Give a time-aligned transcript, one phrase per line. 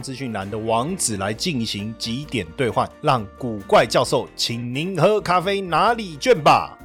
[0.00, 6.78] 资讯栏的网址来进行几点兑换，让古怪教授请您喝咖啡拿礼券吧。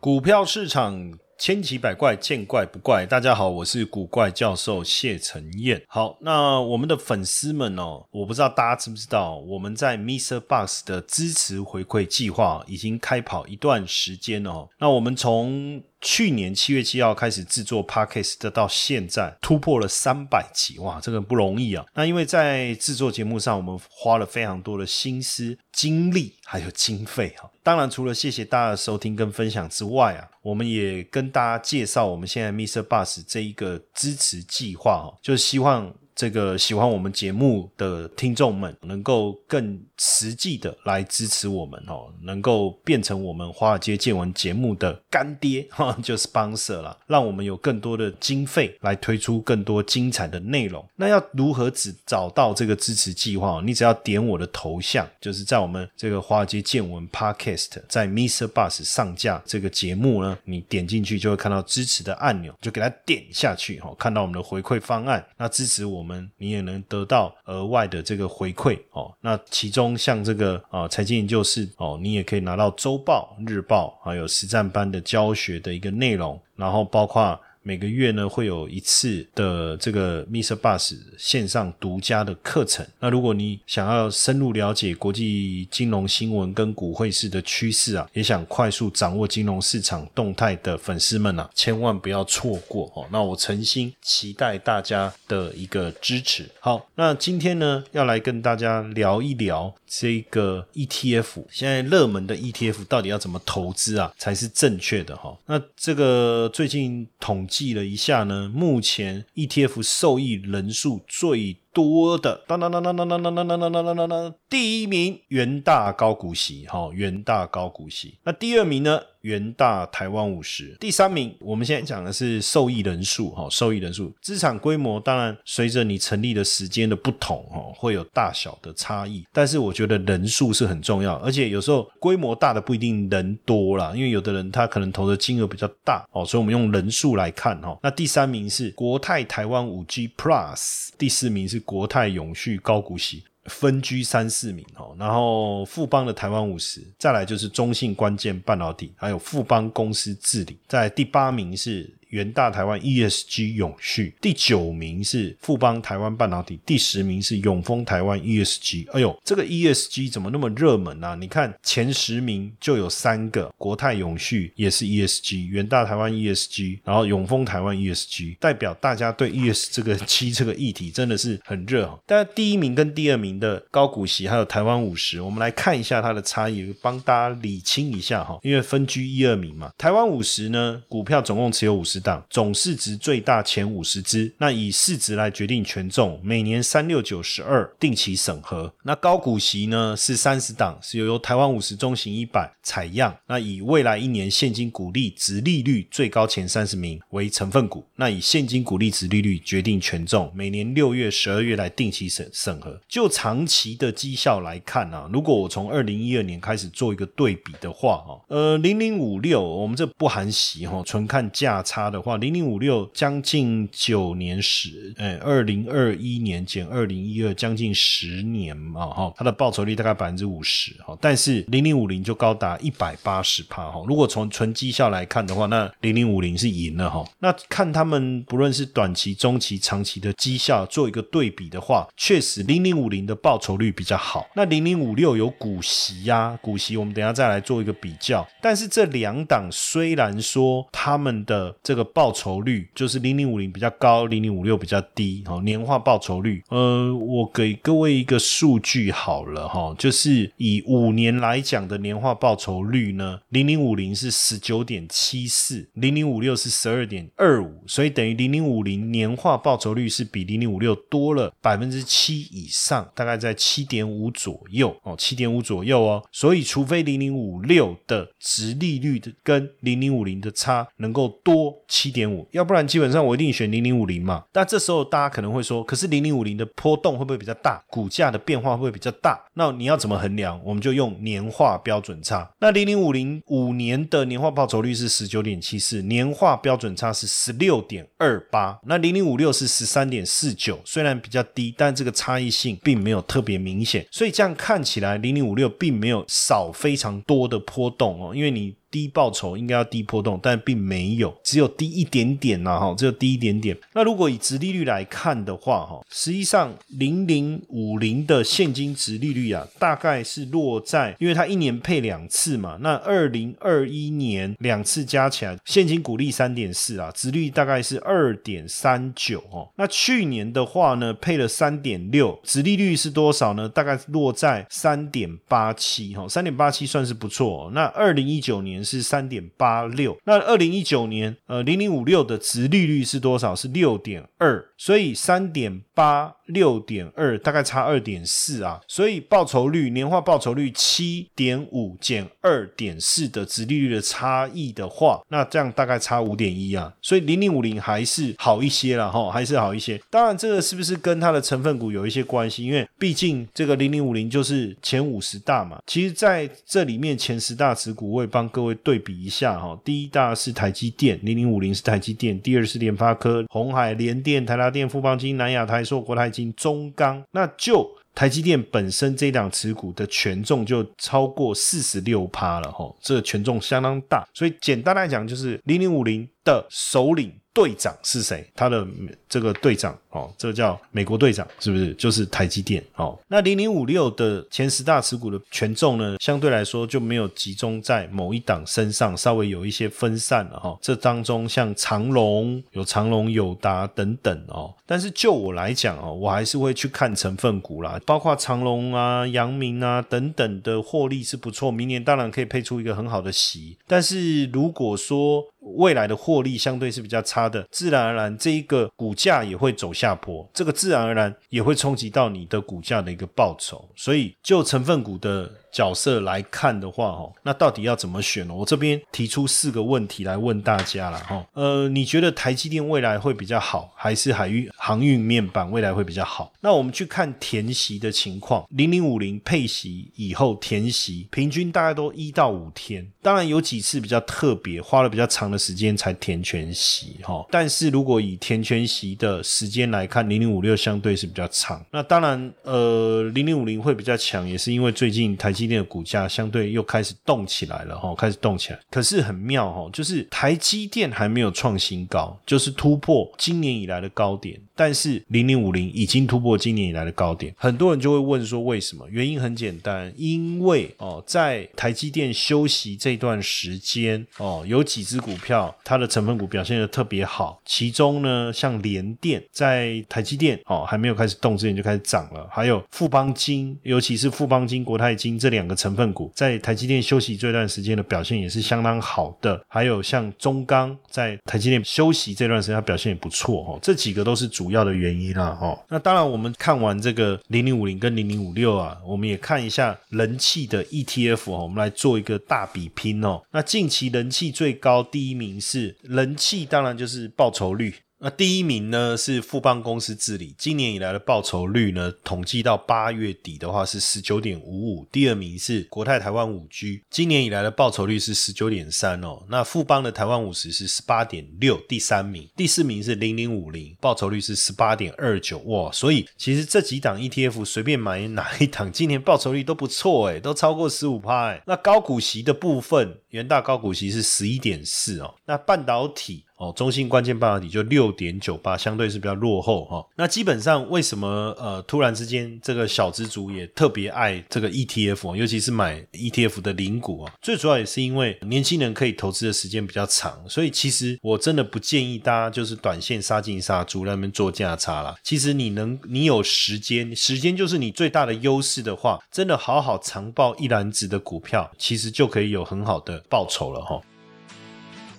[0.00, 3.04] 股票市场千奇百怪，见怪不怪。
[3.04, 5.82] 大家好，我是古怪教授谢承彦。
[5.86, 10.40] 好，那我们的粉丝们哦，我不知道大家知不知道，我们在 Mr.
[10.40, 14.68] Box 的支持回馈计划已经开跑一段时间哦。
[14.78, 21.84] 那我们从去年七月七号开始制作 Podcast，到现在突破了三百集，哇，这个不容易啊！
[21.94, 27.50] 那因为在制作节目上，我们花了非常多的心思、精力还有经费哈。
[27.62, 32.82] 当然，除了谢谢大家的收听跟分享之外啊，我们也跟大家介绍我们现在 Mr.
[32.82, 35.92] Bus 这一个支持计划哈，就是希望。
[36.18, 50.84] 这个喜欢我们节目的听众们，能够更实际的来支持我们哦，能够变成我们华尔街见闻节目的干爹 哈，就是 sponsor 了，让我们有更多的经费来推出更多精彩的内容。
[50.96, 53.62] 那要如何只找到这个支持计划？
[53.64, 58.48] 你只要点我的头像，就是在我们这个华尔街见闻 Podcast 在 Mr.
[58.48, 66.07] Bus 上架这个节目呢，你点进去就会看到支持的按钮，就给它点下去哈，看到我们的回馈方案，那支持我们。
[66.08, 69.14] 们你也能得到额外的这个回馈哦。
[69.20, 77.38] 那其中像这个啊财经研究室哦，你也可以拿到周报、日报，还有实战班的教学的一个内容，然后包括。
[77.68, 80.56] 每个月呢会有一次的这个 Mr.
[80.56, 82.86] Bus 线上独家的课程。
[82.98, 93.06] 那如果你想要深入了解国际金融新闻跟股汇市的趋势啊，也想快速掌握金融市场动态的粉丝们啊，千万不要错过哦。
[93.12, 96.48] 那我诚心期待大家的一个支持。
[96.60, 105.36] 好，那今天呢要来跟大家聊一聊这个 ETF，现在热门的 ETF 到底要怎么投资啊才是正确的哈？
[105.44, 107.57] 那这个最近统计。
[107.58, 118.14] 记了一下呢，目前 ETF 受益人数最多的，当当当当当当当当当当当当当，第一名元大高股息，哈，元大高股息。
[118.22, 119.00] 那第二名呢？
[119.28, 121.34] 元大台湾五十，第三名。
[121.40, 129.24] 我们现在讲的是受益人数，哈，受益人数，资产规模当然随着你成立的时间的不同，哈，会有大小的差异。
[129.30, 137.78] 但是我觉得人数是很重要，而且有时候规模大的不一定人多啦，因为有的人他可能投的金额比较大，哦，所以我们用人数来看，哈。
[137.82, 143.24] 那第三名是国泰台湾五 G Plus，第四名是国泰永续高股息。
[143.48, 151.92] 分居三四名哦，然后富邦的台湾五十，再来就是中信关键半导体，还有富邦公司治理，在第八名是。
[152.08, 158.90] 元大台湾 ESG 永续第九名是富邦台湾半导体，第十名是永丰台湾 ESG。
[158.92, 161.16] 哎呦，这个 ESG 怎么那么热门呢？
[161.20, 171.98] 你看前十名就有三个，国泰永续也是 ESG，元大台湾 ESG，然后永丰台湾 ESG，代表大家对 ES 这个七 这个议题真的是很热。
[172.06, 179.70] 但第一名跟第二名的高股息还有台湾五十，我们来看一下它的差异，帮大家理清一下哈，因为分居一二名嘛。
[179.76, 181.97] 台湾五十呢，股票总共持有五十。
[182.00, 188.72] 档总市值最大前五十只，那以市值来决定权重，每年三六九十二定期审核。
[188.84, 193.16] 那高股息呢是三十档，是由由台湾五十中型一百采样。
[193.26, 202.78] 那以未来一年现金股利值利率最高前三十名为成分股，那以现金股利值利率决定权重，每年六月、十二月来定期审审核。
[202.86, 211.87] 就长期的绩效来看啊，如果我从二零一二年开始做一个对比的话，哈，呃，零零五六，我们这不含息哈，纯看价差。
[211.90, 274.24] 的话，零零五六将近九年时，哎，二零二一年减二零一二，将近十年嘛，哈，它的报酬率大概百分之五十，哈，但是零零五零就高达一百八十帕，哈，如果从纯绩效来看的话，那零零五零是赢了，哈，那看他们不论是短期、中期、长期的绩效做一个对比的话，确实零零五零的报酬率比较好，那零零五六有股息呀，股息我们等下再来做一个比较，但是这两档虽然说他们的这个报酬率，就是零零五零比较高，零零五六比较低，哦，年化报酬率，呃，我给各位一个数据好了哈，就是以五年来讲的年化报酬率呢，零零五零是十九点七四，零零五六是十二点二五，所以等于零零五零年化报酬率是比零零五六多了百分之七以上，大概在七点五左右哦，七点五左右哦，所以除非零零五六的值利率的跟零零五零的差能够多七点五，要不然基本上我一定选零零五零嘛。
[274.32, 277.62] 那这时候大家可能会说，可是零零五零的波动会不会比较大？
[277.68, 279.20] 股价的变化会不会比较大？
[279.34, 280.40] 那你要怎么衡量？
[280.44, 282.28] 我们就用年化标准差。
[282.40, 288.58] 那零零五零五年的年化报酬率是十九点七四，年化标准差是十六点二八。
[288.64, 293.86] 那零零五六是十三点四九，虽然比较低，但这个差异性并没有特别明显。
[293.90, 298.57] 所以这样看起来，零零五六并没有少非常多的波动哦，因为你。
[298.70, 303.56] 低报酬应该要低波动，但并没有，只有低一点点呐，哈，只有低一点点。
[303.72, 319.48] 那如果以值利率来看的话，哈，实际上零零五零的现金值利率啊，大概是落在，因为它一年配两次嘛，那二零二一年两次加起来，现金股利三点四啊，值率大概是二点三九哦。
[319.56, 323.48] 那去年的话呢，配了三点六，值利率是多少呢？
[323.48, 327.50] 大概落在三点八七，哈，三点八七算是不错。
[327.54, 328.57] 那二零一九年。
[328.64, 333.34] 是三点八六，那二零一九年，呃，零零五六的值利率是多少？
[333.34, 336.16] 是六点二，所以三点八。
[336.28, 349.80] 六点二，大概差二点四啊，所以报酬率年化报酬率七点五减二点四的值利率的差异的话，那这样大概差五点一啊，所以零零五零还是好一些了哈，还是好一些。
[349.88, 352.44] 当然，这个是不是跟它的成分股有一些关系？
[352.44, 355.58] 因为毕竟这个零零五零就是前五十大嘛。
[355.66, 359.58] 其实在这里面前十大持股，我也帮各位对比一下哈。
[359.64, 366.32] 第一大是台积电，零零五零是台积电；第二是联发科、红海、联电、台达电、富邦金、南亚台硕、国台金。
[366.34, 377.12] 中钢，那就台积电本身这档持股的权重就超过四十六趴了哈，这个权重相当大，所以简单来讲就是零零五零的首领。
[377.38, 378.28] 队长是谁？
[378.34, 378.66] 他的
[379.08, 381.72] 这个队长哦，这个叫美国队长，是不是？
[381.74, 382.98] 就是台积电哦。
[383.06, 390.58] 那零零五六的前十大持股的权重呢，相对来说就没有集中在某一档身上，稍微有一些分散了哈。
[390.60, 394.52] 这当中像长隆有长隆、友达等等哦。
[394.66, 403.56] 但是就我来讲哦，我还是会去看成分股啦，包括长隆啊、阳明啊等等的获利是不错，明年当然可以配出一个很好的息。
[403.66, 405.24] 但是如果说
[405.56, 413.68] 未来的获利相对是比较差的，自然而然这一个股价也会走下坡，这个自然而然也会冲击到你的股价的一个报酬。
[413.74, 415.30] 所以就成分股的。
[415.50, 418.34] 角色来看的话，哦，那到底要怎么选呢？
[418.34, 426.30] 我这边提出四个问题来问大家了，哈，呃，你觉得台积电未来会比较好，还是海运航运面板未来会比较好？
[426.40, 441.64] 那我们去看填息的情况，零零五零配息以后填息，平均大概都一到五天，当然有几次比较特别，花了比较长的时间才填全息，哈，但是如果以填全息的时间来看，零零五六相对是比较长。
[441.70, 445.32] 那当然，呃，零零五零会比较强，也是因为最近台。
[445.38, 448.58] 积电的股价相对又开始动起来了哈，开始动起来。
[448.70, 454.40] 可是很妙哈，就是台积电还没有创新高，就是突破今年以来的高点。
[454.54, 458.84] 但是零零五零已经突破今年以来的高点，很多人就会问说为什么？
[458.90, 484.48] 原因很简单，因为哦，在台积电休息这段时间哦，有几只股票它的成分股表现的特别好，其中呢像联电在台积电哦还没有开始动之前就开始涨了，还有富邦金，尤其是富邦金、国泰金这这两个成分股在台积电休息这段时间的表现也是相当好的，还有像中钢在台积电休息这段时间它表现也不错哦，这几个都是主。
[484.48, 493.20] 要的原因啦，哈，那当然，我们看完这个零零五零跟零零五六啊，我们也看一下人气的 ETF 哦，我们来做一个大比拼哦。
[493.30, 497.74] 那近期人气最高第一名是人气，当然就是报酬率。
[498.00, 504.86] 那第一名呢是富邦公司治理，今年以来的报酬率呢，统计到八月底的话是十九点五五。
[504.92, 509.24] 第二名是国泰台湾五 G，今年以来的报酬率是十九点三哦。
[509.28, 512.28] 那富邦的台湾五十是十八点六，第三名。
[512.36, 515.72] 第四名是零零五零，报酬率是十八点二九哇。
[515.72, 521.42] 所以其实这几档 ETF 随便买哪一档，今年报酬率都不错诶，都超过十五趴诶。
[521.48, 525.16] 那高股息的部分，元大高股息是十一点四哦。
[525.26, 526.22] 那半导体。
[526.38, 529.84] 哦，中性关键半导体就六点九八，相对是比较落后哈。
[529.96, 537.12] 那基本上为什么呃突然之间这个小资族也特别爱这个 ETF，尤其是买 ETF 的零股啊？
[537.20, 544.94] 最主要也是因为年轻人可以投资的时间比较长，所以其实我真的不建议大家就是短线杀进杀出那边做价差啦。
[545.02, 553.80] 其实你能你有时间，时间就是你最大的优势的话，真的好好长报一篮子的股票，其实就可以有很好的报酬了哈。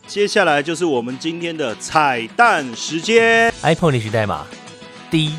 [0.10, 4.44] 接下来就是我们今天的彩蛋时间，iPhone 历史代码
[5.12, 5.36] D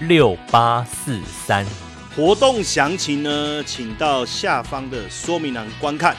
[0.00, 1.64] 六八四三。
[2.14, 6.14] 活动详情呢，请到下方的说明栏观看。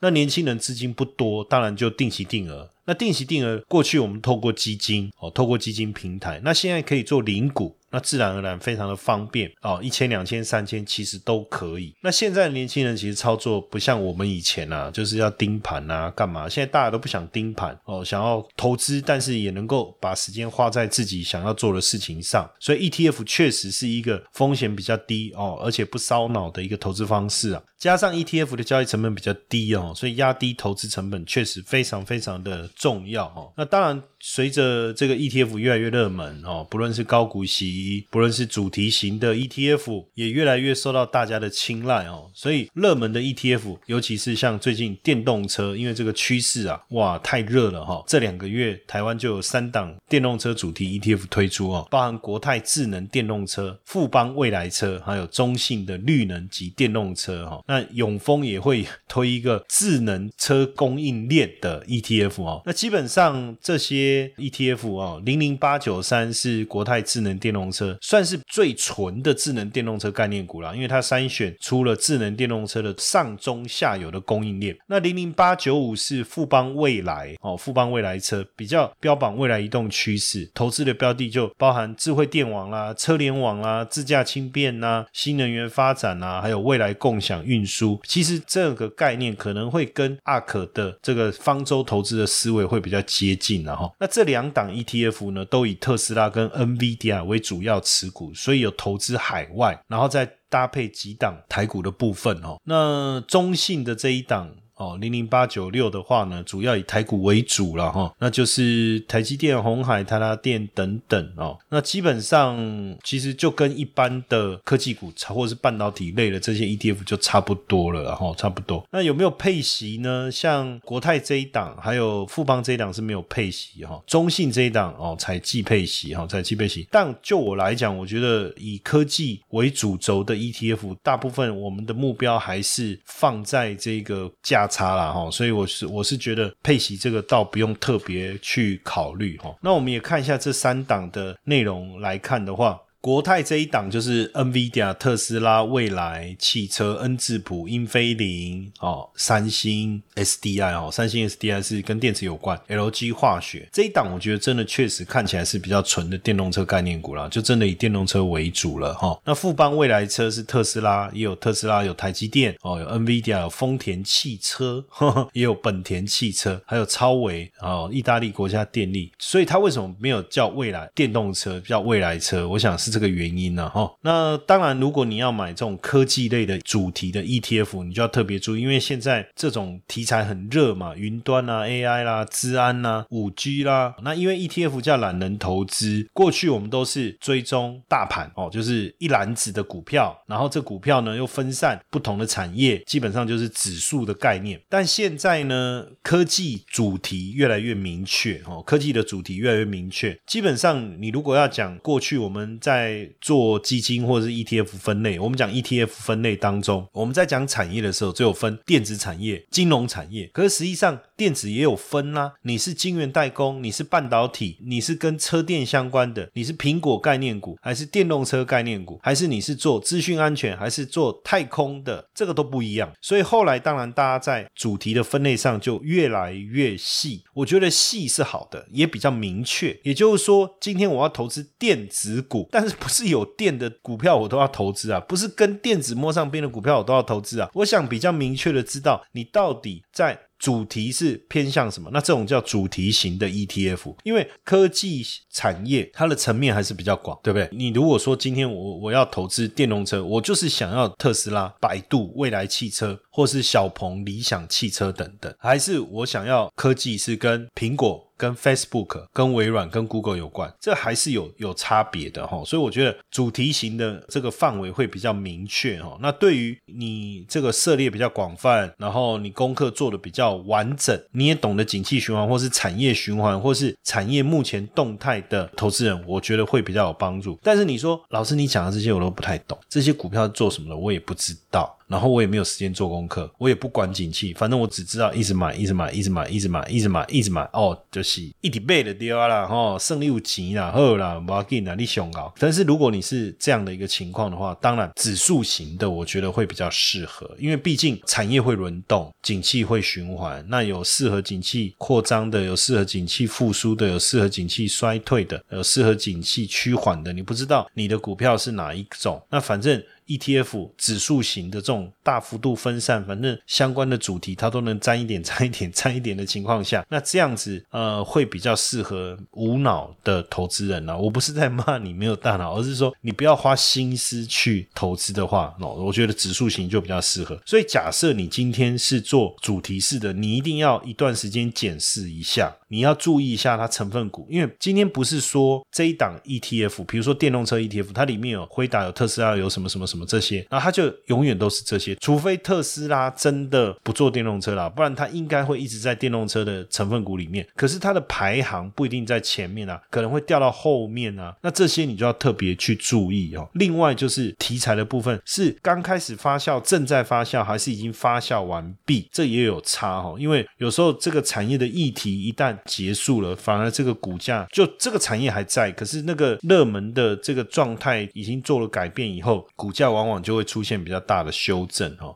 [0.00, 2.68] 那年轻人资金不多，当然就定期定额。
[2.84, 7.78] 那定期定额过去我们透过基金哦，透过基金平台，那现在可以做零股。
[7.90, 11.94] 那自然而然非常的方便哦，一千、两千、三千其实都可以。
[12.02, 16.48] 那现在的年轻人其实操作不像我们以前啊，就是要盯盘啊，干嘛？
[16.48, 22.48] 现在大家都不想盯盘哦，想要投资，但是也能够把时间花在自己想要做的事情上。
[22.58, 27.62] 所以 ETF 确实是一个风险比较低哦，而且不烧脑的一个投资方式啊。
[27.78, 33.52] 加上 ETF 的交易成本比较低哦，所以压低投资成本确实非常非常的重要哦。
[33.56, 42.30] 那当然，随着这个 ETF 越来越热门哦，不论是高股息，不论是主题型的 ETF，也越来越受到大家的青睐哦。
[42.34, 48.04] 所以热门的 ETF，尤其是像最近电动车，因为这个趋势啊，哇，太热了哈。
[48.06, 57.62] 这两个月台湾就有三档电动车主题 ETF 推出哦，包含国泰智能电动车、富邦未来车，还有中信的绿能及电动车哈。
[57.66, 74.76] 那永丰也会推一个智能车供应链的 ETF 哦，那基本上这些 ETF 哦，零零八九三是国泰智能电动车，算是最纯的智能电动车概念股了，因为它筛选出了智能电动车的上中下游的供应链。
[74.88, 87.60] 那零零八九五是富邦未来哦，富邦未来车比较标榜未来移动趋势，投资的标的就包含智慧电网啦、车联网啦、自驾轻便呐、新能源发展呐，还有未来共享运。
[87.60, 93.92] 运输其实这个概念可能会跟阿可的这个方舟投资的思维会比较接近了哈。
[94.00, 102.58] 那这两档 ETF 呢，都以特斯拉跟 NVIDIA 为主要持股，所以有投资海外，然后再搭配几档台股的部分哦。
[102.64, 104.56] 那中信的这一档。
[104.80, 111.58] 哦，零零八九六的话呢，主要以台股为主了哈，那就是台积电、红海、台达电等等哦。
[111.68, 112.56] 那基本上
[113.04, 118.82] 其实就跟一般的科技股或者是半导体类的这些 ETF 就差不多了，然后差不多。
[118.90, 120.32] 那有没有配息呢？
[120.32, 124.02] 像国泰这一档，还有富邦这一档是没有配息哈。
[124.06, 126.88] 中信这一档哦，才季配息哈，才季配息。
[126.90, 134.69] 但就我来讲，我觉得以科技为主轴的 ETF，大部分我们的目标还是放在这个价。
[134.70, 139.54] 差了哈，所以我是我是觉得配息这个倒不用特别去考虑哈。
[139.60, 142.80] 那我们也看一下这三档的内容来看的话。
[143.02, 159.18] 国泰这一档就是 NVIDIA、特斯拉、蔚来汽车、恩智浦、英飞凌哦，三星 SDI 哦，三星 SDI 是跟电池有关，LG 化学这一档，我觉得真的确实看起来是比较纯的电动车概念股啦，就真的以电动车为主了哈。
[159.24, 164.84] 那富邦未来车是特斯拉，也有特斯拉，有台积电哦，有 NVIDIA，有丰田汽车，
[165.32, 172.46] 也有本田汽车，还有超维哦，意大利国家电力，所以它为什么没有叫未来电动车，叫未来车？
[172.46, 172.89] 我想是。
[172.90, 194.60] 这个原因呢，哈，那当然，如果你要买这种科技类的主题的 ETF，你就要特别注意，因为现在这种题材很热嘛，云端啊、AI 啦、治安啦、五 G 啦，那因为 ETF 叫懒人投资，过去我们都是追踪大盘哦，就是一篮子的股票，然后这股票呢又分散不同的产业，基本上就是指数的概念。
[194.68, 210.30] 但现在呢，科技主题越来越明确哦，科技的主题越来越明确，基本上你如果要讲过去我们在在做基金或者是 ETF 分类，我们讲 ETF 分类当中，我们在讲产业的时候，只有分电子产业、金融产业。
[210.32, 212.32] 可是实际上，电子也有分啦。
[212.42, 222.90] 你是晶圆代工，你是半导体，你是跟车电相关的，你是苹果概念股，还是电动车概念股，还是你是做资讯安全，还是做太空的，这个都不一样。
[223.02, 227.22] 所以后来，当然大家在主题的分类上就越来越细。
[227.34, 229.78] 我觉得细是好的，也比较明确。
[229.82, 235.00] 也就是说，今天我要投资电子股，但是不是有电的股票我都要投资啊？
[235.00, 237.50] 不是跟电子摸上边的股票我都要投资啊？
[237.54, 240.18] 我想比较明确的知道你到底在。
[240.40, 241.90] 主题是偏向什么？
[241.92, 247.46] 那这种叫主题型的 ETF，因为科技产业它的层面还是比较广，对不对？
[247.52, 258.09] 你如果说今天我我要投资电动车，我就是想要特斯拉、百度、未来汽车，或是小鹏、理想汽车等等，还是我想要科技是跟苹果。
[258.20, 265.96] 跟 Facebook、跟微软、跟 Google 有关，这还是有有差别的哈，所以我觉得主题型的这个范围会比较明确哈。
[266.02, 277.38] 那对于你这个涉猎比较广泛，然后你功课做的比较完整，你也懂得景气循环或是产业循环或是产业目前动态的投资人，我觉得会比较有帮助。
[277.42, 281.74] 但是你说老师，你讲的这些我都不太懂，这些股票做什么的我也不知道。
[281.90, 287.42] 然后我也没有时间做功课，我也不管景气，反正我只知道一直买，一直买，一直买，一直买，一直买，一直买。
[287.52, 292.32] 哦，就是一直背的掉啦，吼，胜利有钱啦，好啦，不要紧啦，你想搞。
[292.38, 300.44] 但是如果你是这样的一个情况的话，当然指数型的，我觉得会比较适合，因为毕竟产业会轮动，景气会循环。
[300.48, 307.12] 那有适合景气扩张的，有适合景气复苏的，有适合景气衰退的，有适合景气趋缓的。
[307.12, 309.82] 你不知道你的股票是哪一种，那反正。
[310.10, 320.98] ETF 指数型的这种大幅度分散，反正相关的主题它都能沾一点、沾一点、沾一点的情况下，那这样子呃会比较适合无脑的投资人呢。
[320.98, 327.40] 我不是在骂你没有大脑，而是说你不要花心思去投资的话，那我觉得指数型就比较适合。
[327.46, 332.56] 所以假设你今天是做主题式的，你一定要一段时间检视一下。
[332.72, 347.46] 你要注意一下它成分股，因为今天不是说这一档 ETF，比如说电动车 ETF，它里面有辉达、有特斯拉、有什么什么什么这些，然后它就永远都是这些，除非特斯拉真的不做电动车了，不然它应该会一直在电动车的成分股里面。
[347.56, 351.34] 可是它的排行不一定在前面啊，可能会掉到后面啊。
[351.42, 353.48] 那这些你就要特别去注意哦。
[353.54, 360.14] 另外就是题材的部分，是刚开始发酵、正在发酵，还是已经发酵完毕，这也有差哈。
[360.18, 372.14] 因为有时候这个产业的议题一旦结束了，反而这个股价就这个产业还在，可是那个热门的这个状态已经做了改变以后，股价往往就会出现比较大的修正哦。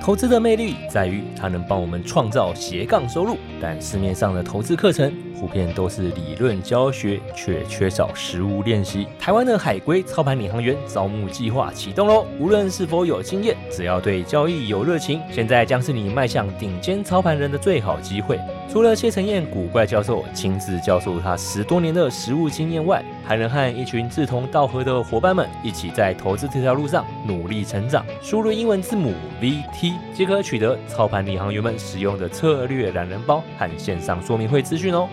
[0.00, 9.06] 投资的魅力在于它能帮我们创造斜杠收入，但市面上的投资课程普遍都是理论教学，却缺少实物练习。
[9.20, 12.26] 台湾的海归操盘领航员招募计划启动喽！
[12.40, 18.40] 无论是否有经验，只要对交易有热情，现在将是你迈向顶尖操盘人的最好机会。
[18.72, 28.02] 除了谢承彦古怪教授亲自教授他十多年的实务经验外，还能和一群志同道合的伙伴们一起在投资这条路上努力成长。
[28.22, 29.12] 输入英文字母
[29.42, 35.06] VT 即可取得操盘领航员们使用的策略懒人包和线上说明会资讯哦。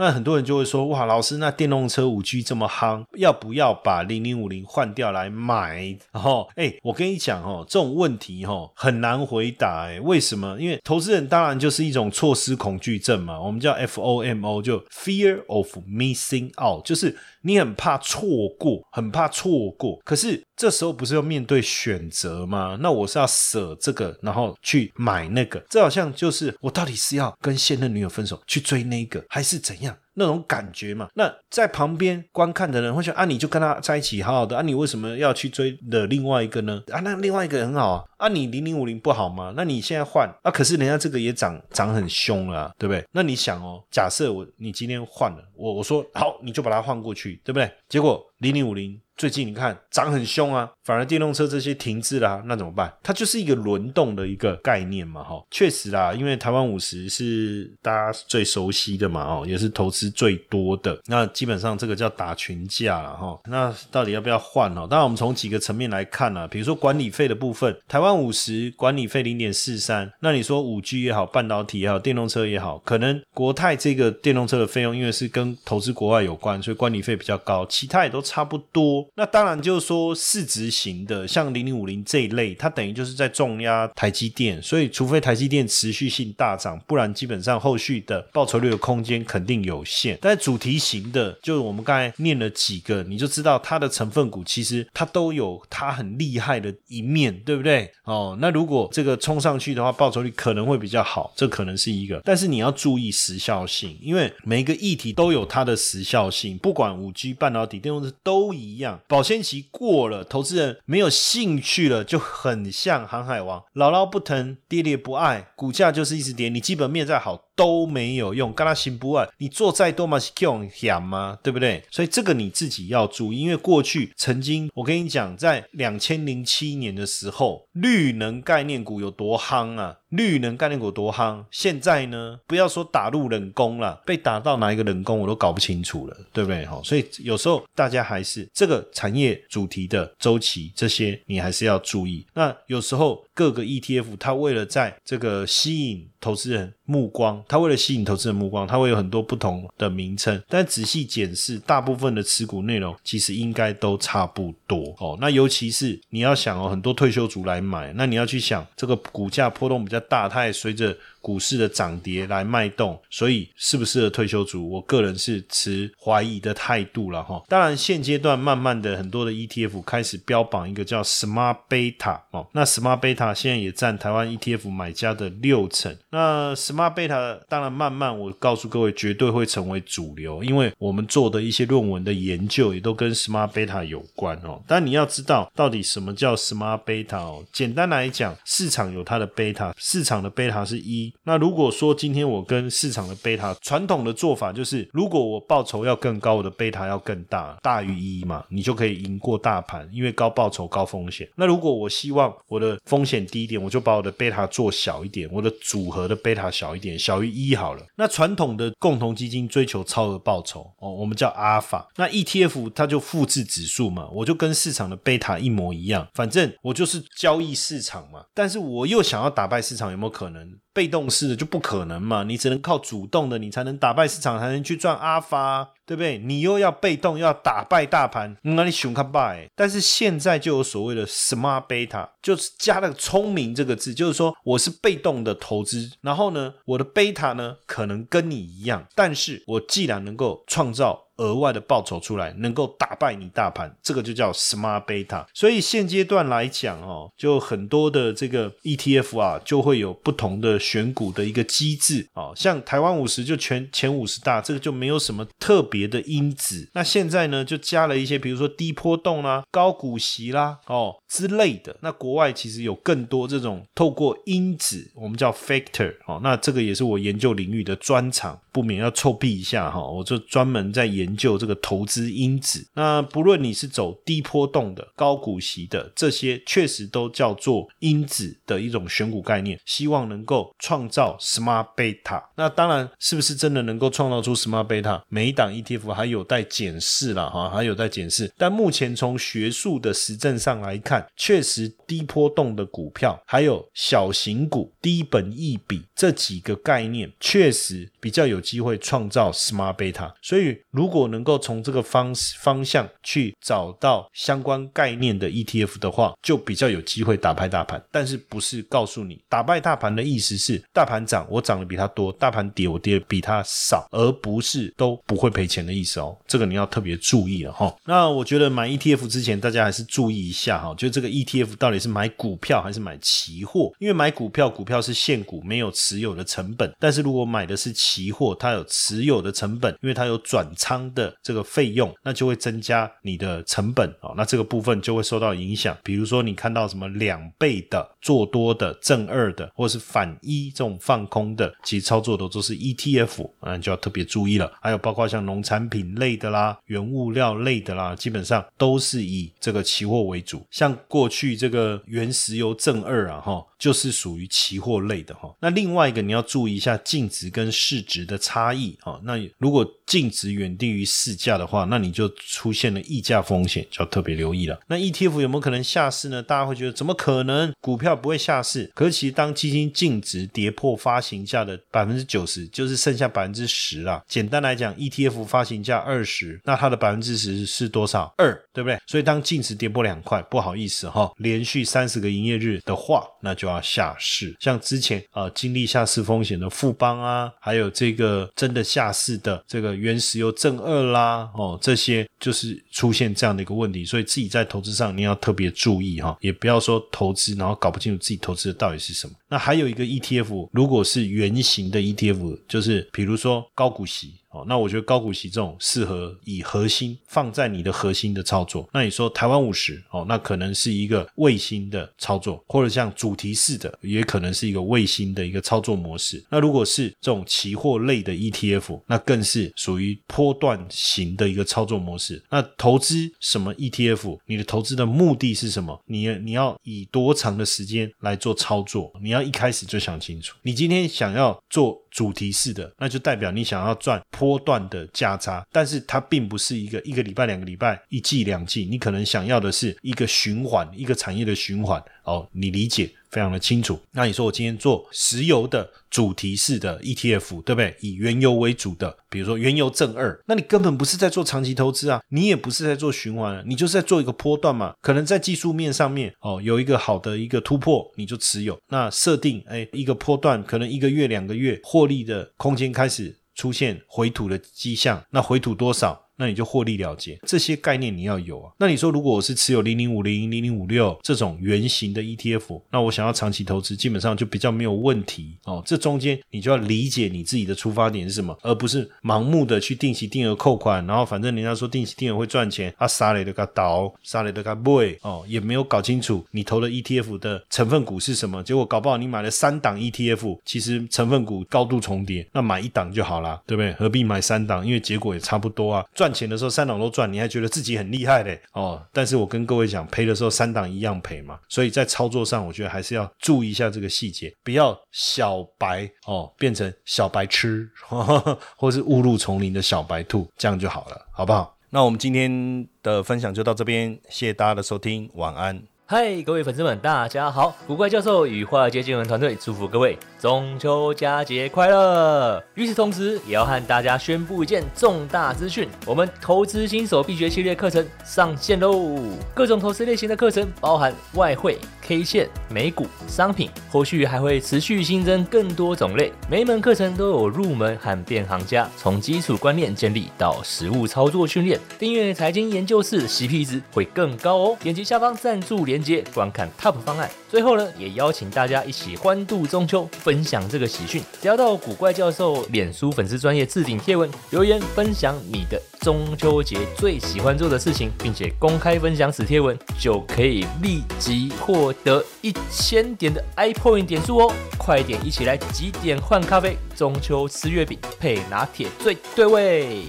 [0.00, 9.82] 那很多人就会说：“哇，老师，那电动车五 G 这么夯，要不要把零零五零换掉来买？”然后，哎，我跟你讲哦，这种问题哦很难回答。
[9.88, 10.58] 哎，为什么？
[10.58, 19.98] 因为投资人当然就是一种错失恐惧症嘛，我们叫 FOMO，就 Fear of Missing Out，就是你很怕错过，很怕错过。
[20.04, 22.76] 可是这时候不是要面对选择吗？
[22.80, 25.62] 那我是要舍这个，然后去买那个。
[25.68, 29.96] 这好像就是我到底是要跟现任女友分手去追那个，还是怎样？
[30.20, 36.82] 那种感觉嘛，那在旁边观看的人会说啊，你就跟他在一起好好的啊，你为什么要去追的另外一个呢？
[36.92, 39.54] 啊，那另外一个很好啊，啊，你零零五零不好吗？
[39.56, 43.02] 那你现在换啊，可是人家这个也涨涨很凶了，对不对？
[43.12, 47.70] 那你想哦，假设我你今天换了，我我说好，你就把它换过去，对不对？
[47.88, 49.00] 结果零零五零。
[49.16, 52.92] 最近你看涨很凶啊，反而电动车这些停滞啦，那怎么办？
[53.00, 63.38] 它就是一个轮动的一个概念嘛，哈，确实啦，因为台湾五十是大家最熟悉的嘛，哦，也是投资最多的，那基本上这个叫打群架了，哈。
[63.46, 64.84] 那到底要不要换哦？
[64.90, 79.08] 当然，我们从几个层面来看啊，比如说管理费的部分，台湾五十管理费零点四三，那你说五 G 也好，半导体也好，电动车也好，可能国泰这个电动车的费用，因为是跟投资国外有关，所以管理费比较高，其他也都差不多。
[79.14, 90.16] 那当然就是说市值型的，像零零五零这一类，它等于就是在重压台积电，所以除非台积电持续性大涨，不然基本上后续的报酬率的空间肯定有限。
[90.22, 97.90] 但主题型的，就我们刚才念了几个，你就知道它的成分股其实它都有它很厉害的一面，对不对？
[98.04, 102.20] 哦，那如果这个冲上去的话，报酬率可能会比较好，这可能是一个。
[102.24, 109.00] 但是你要注意时效性，因为每一个议题都有它的时效性，不管五 G、半导体、电动车都一样。
[109.08, 116.48] 保鲜期过了，投资没有兴趣了，就很像航海王，姥姥不疼，爹爹不爱，股价就是一直跌。
[116.48, 117.49] 你基本面再好。
[117.60, 119.28] 都没有用，干他行不啊？
[119.36, 121.38] 你做再多嘛是用险吗？
[121.42, 121.84] 对不对？
[121.90, 129.98] 所以这个你自己要注意，因为过去曾经我跟你讲，在两千零七年的时候，绿能概念股有多夯啊！
[130.08, 136.64] 绿能概念股多夯，现在呢，不要说打入冷宫了，被打到哪一个冷宫我都搞不清楚了，对不对？
[136.64, 142.26] 哈，所以有时候大家还是这个产业主题的周期，这些你还是要注意。
[142.32, 155.16] 那有时候各个 ETF 它为了在这个吸引投资人目光，它为了吸引投资人目光，它会有很多不同的名称，但仔细检视，大部分的持股内容其实应该都差不多哦。
[155.18, 159.98] 那尤其是你要想哦，很多退休族来买，那你要去想这个股价波动比较。
[160.10, 160.94] 大，它也随着。
[161.20, 167.42] 股市的涨跌来脉动，所以适不适合退休族，我个人是持怀疑的态度了哈。
[167.46, 175.94] 当然，现阶段慢慢的很多的 ETF 开始标榜一个叫 Smart Beta 哦，那 Smart Beta 现在也占台湾 ETF 买家的六成。
[176.10, 184.62] 那 Smart Beta 当然慢慢，我告诉各位，绝对会成为主流，因为我们做的一些论文的研究也都跟 Smart Beta 有关哦。
[184.66, 187.44] 但你要知道，到底什么叫 Smart Beta 哦？
[187.52, 191.09] 简单来讲，市场有它的 Beta，市场的 Beta 是一。
[191.24, 201.28] 那如果说今天我跟市场的贝塔传统的做法就是，如果我报酬要更高，我的贝塔要更大，大于一嘛，你就可以赢过大盘，因为高报酬高风险。
[201.36, 207.82] 那如果我希望我的风险低一点，我就把我的贝塔做小一点，我的组合的贝塔小一点，小于一好了。
[207.96, 211.88] 那传统的共同基金追求超额报酬哦，我们叫阿尔法。
[211.96, 218.24] 那 ETF 它就复制指数嘛，我就跟市场的贝塔一模一样，反正我就是交易市场嘛。
[218.34, 220.50] 但是我又想要打败市场，有没有可能？
[220.72, 226.18] 被动式的就不可能嘛，你只能靠主动的，你才能打败市场，才能去赚阿发，对不对？
[226.18, 229.50] 你又要被动，要打败大盘，那你熊看败。
[229.56, 241.06] 但是现在就有所谓的 smart beta，就是加了聪明这个字，就是说我是被动的投资，然后呢，我的 beta 呢可能跟你一样，但是我既然能够创造。
[241.20, 245.22] 额外的报酬出来，能够打败你大盘，这个就叫 smart beta。
[245.34, 252.32] 所以现阶段来讲哦，就很多的这个 ETF 啊，就会有不同的选股的一个机制哦。
[252.34, 256.68] 像台湾五十就全前五十大，这个就没有什么特别别的因子。
[256.74, 261.76] 那现在呢，就加了一些，比如说低波动啦、高股息啦哦之类的。
[261.82, 266.18] 那国外其实有更多这种透过因子，我们叫 factor 哦。
[266.22, 269.86] 那这个也是我研究领域的专长，不免要臭屁一下哈。
[269.86, 271.10] 我就专门在研。
[271.20, 282.22] 究这个投资因子，那不论你是走低波动的、高股息的，这些确实都叫做因子的一种选股概念，希望能够创造 smart beta。
[282.36, 285.02] 那当然，是不是真的能够创造出 smart beta？
[285.08, 288.32] 每一档 ETF 还有待检视了哈，还有待检视。
[288.38, 300.12] 但目前从学术的实证上来看，确实低波动的股票，还有小型股、低本益比这几个概念，确实比较有机会创造 smart beta。
[300.22, 307.82] 所以如果能够从这个方方向去找到相关概念的 ETF 的话，就比较有机会打败大盘。
[307.90, 316.16] 但是不是告诉你打败大盘的意思是大盘涨我涨的比它多，大盘跌我跌的比它少，而不是都不会赔钱的意思哦。
[316.26, 317.74] 这个你要特别注意了哈。
[317.84, 323.72] 那我觉得买 ETF 之前，大家还是注意一下哈，就这个 ETF 到底是买股票还是买期货？
[323.78, 330.80] 因为买股票，股票是现股，没有持有的成本；但是如果买的是期货，它有持有的成本，因为它有转仓。
[330.94, 335.76] 的这个费用，那就会增加你的成本哦，那这个部分就会受到影响。
[335.84, 344.50] 比如说你看到什么两倍的做多的正二的，或是反一这种放空的，其实操作的都是 ETF，嗯，就要特别注意了。
[344.60, 350.44] 还有包括像农产品类的啦、原物料类的啦，基本上都是以这个期货为主。
[350.50, 353.46] 像过去这个原石油正二啊，哈。
[353.60, 358.98] 就是属于期货类的哈，那另外一个你要注意一下净值跟市值的差异哈。
[359.04, 364.60] 那如果净值远低于市价的话，那你就出现了溢价风险，就要特别留意了。
[364.68, 366.22] 那 ETF 有没有可能下市呢？
[366.22, 367.52] 大家会觉得怎么可能？
[367.60, 368.70] 股票不会下市？
[368.74, 374.02] 可是其实当基金净值跌破发行价的百分之九十，就是剩下百分之十啊。
[374.06, 378.12] 简单来讲，ETF 发行价二十，那它的百分之十是多少？
[378.18, 378.78] 二，对不对？
[378.86, 383.60] 所以当净值跌破两块，不好意思哈，连续三十个营业日的话，那就要。
[383.62, 399.12] 下市，像之前啊经历下市风险的富邦啊，还有这个真的下市的这个原石油正二啦，哦，这些就是出现这样的一个问题，所以自己在投资上你要特别注意哈，也不要说投资然后搞不清楚自己投资的到底是什么。
[399.28, 404.14] 那还有一个 ETF，如果是圆形的 ETF，就是比如说高股息。
[404.30, 408.68] 哦，那我觉得高股息这种适合以核心放在你的核心的操作。
[408.72, 416.24] 那你说台湾五十哦，那可能是一个卫星的操作，或者像主题式的，也可能是一个卫星的一个操作模式。
[416.30, 422.22] 那如果是这种期货类的 ETF，那更是属于波段型的一个操作模式。
[422.30, 424.18] 那投资什么 ETF？
[424.26, 425.82] 你的投资的目的是什么？
[425.86, 428.92] 你你要以多长的时间来做操作？
[429.02, 430.36] 你要一开始就想清楚。
[430.42, 431.80] 你今天想要做。
[431.90, 441.82] 主题式的，那就代表你想要赚波段的价差，但是它并不是一个一个礼拜、两个礼拜、一季、两季，你可能想要的是一个循环，一个产业的循环。
[442.04, 443.78] 哦，你理解非常的清楚。
[443.92, 447.76] 那你说我今天做石油的主题式的 ETF，对不对？
[447.80, 454.74] 以原油为主的，比如说原油正二，那你根本不是在做长期投资啊，你也不是在做循环，你就是在做一个波段嘛。
[454.80, 458.58] 可能在技术面上面，哦，有一个好的一个突破，你就持有。
[458.68, 466.09] 那设定，哎，一个波段可能一个月、两个月获利的空间开始出现回吐的迹象，那回吐多少？
[466.20, 468.52] 那你就获利了结，这些概念你要有啊。
[468.58, 475.62] 那你说，如果我是持有零零五零、零零五六这种圆形的 ETF，那我想要长期投资，基本上就比较没有问题哦。
[475.64, 493.72] 这中间你就要理解你自己的出发点是什么，而不是盲目的去定期定额扣款，然后反正人家说定期定额会赚钱，啊，杀雷的个倒，杀雷的个不会哦，也没有搞清楚你投的 ETF 的成分股是什么，结果搞不好你买了三档 ETF，其实成分股高度重叠，那买一档就好了，对不对？
[493.72, 494.66] 何必买三档？
[494.66, 496.09] 因为结果也差不多啊，赚。
[496.12, 498.82] 钱的时候三档都赚，你还觉得自己很厉害嘞哦！
[498.92, 501.38] 但是我跟各位讲，赔的时候三档一样赔嘛。
[501.48, 507.68] 所以在操作上，我觉得还是要注意一下这个细节，不要小白哦变成小白痴，
[508.56, 511.56] 或是误入丛林的小白兔，这样就好了，好不好？
[511.70, 515.62] 那我们今天的分享就到这边，谢谢大家的收听，晚安。
[515.92, 517.52] 嗨，各位粉丝们，大家好！
[517.66, 522.40] 古怪教授与华尔街见闻团队祝福各位中秋佳节快乐。
[522.54, 529.00] 与此同时，也要和大家宣布一件重大资讯：我们投资新手必学系列课程上线喽！
[529.34, 536.12] 各种投资类型的课程，包含外汇、K 线、美股、商品，后续还会持续新增更多种类。
[536.30, 541.58] 每一门课程都有入门和变行家，从基础观念建立到实物操作训练。
[541.80, 544.56] 订阅财经研究室，CP 值会更高哦！
[544.62, 545.80] 点击下方赞助连。
[545.80, 551.02] 接观看 TOP 方案，最后呢，也邀请大家一起欢度中秋，分享这个喜讯。
[551.22, 564.32] 只要到古怪教授脸书粉丝专业置顶贴文留言，分享你的中秋节最喜欢做的事情，并且公开分享此贴文，就可以立即获得一千点的 iPoint 点数哦！
[564.58, 569.84] 快点一起来几点换咖啡，中秋吃月饼配拿铁最对味。